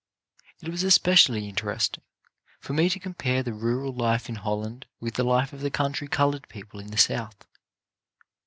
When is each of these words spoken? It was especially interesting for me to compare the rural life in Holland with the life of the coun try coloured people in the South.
It 0.63 0.69
was 0.69 0.81
especially 0.81 1.47
interesting 1.47 2.01
for 2.59 2.73
me 2.73 2.89
to 2.89 2.99
compare 2.99 3.43
the 3.43 3.53
rural 3.53 3.93
life 3.93 4.29
in 4.29 4.33
Holland 4.33 4.87
with 4.99 5.13
the 5.13 5.23
life 5.23 5.53
of 5.53 5.61
the 5.61 5.69
coun 5.69 5.93
try 5.93 6.07
coloured 6.07 6.49
people 6.49 6.79
in 6.79 6.87
the 6.87 6.97
South. 6.97 7.45